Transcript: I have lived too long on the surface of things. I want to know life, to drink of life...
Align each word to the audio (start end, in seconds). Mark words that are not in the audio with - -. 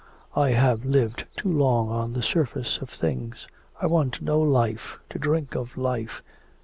I 0.35 0.49
have 0.53 0.83
lived 0.83 1.27
too 1.37 1.51
long 1.53 1.91
on 1.91 2.13
the 2.13 2.23
surface 2.23 2.79
of 2.79 2.89
things. 2.89 3.45
I 3.79 3.85
want 3.85 4.15
to 4.15 4.23
know 4.23 4.39
life, 4.39 4.97
to 5.11 5.19
drink 5.19 5.53
of 5.53 5.77
life... 5.77 6.23